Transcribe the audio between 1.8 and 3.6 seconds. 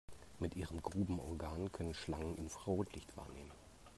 Schlangen Infrarotlicht wahrnehmen.